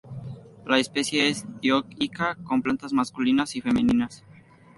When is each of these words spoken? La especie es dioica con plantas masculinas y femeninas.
La 0.65 0.79
especie 0.79 1.29
es 1.29 1.45
dioica 1.61 2.35
con 2.43 2.63
plantas 2.63 2.91
masculinas 2.91 3.55
y 3.55 3.61
femeninas. 3.61 4.23